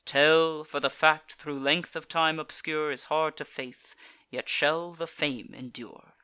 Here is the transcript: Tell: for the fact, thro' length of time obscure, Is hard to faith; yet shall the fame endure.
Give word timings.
Tell: 0.03 0.63
for 0.63 0.79
the 0.79 0.89
fact, 0.89 1.33
thro' 1.33 1.53
length 1.53 1.95
of 1.95 2.07
time 2.07 2.39
obscure, 2.39 2.91
Is 2.91 3.03
hard 3.03 3.37
to 3.37 3.45
faith; 3.45 3.95
yet 4.31 4.49
shall 4.49 4.93
the 4.93 5.05
fame 5.05 5.53
endure. 5.55 6.13